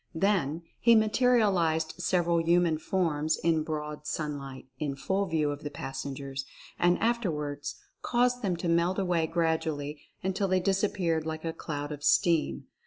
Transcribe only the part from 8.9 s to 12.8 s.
away gradually until they disap peared like a cloud of steam.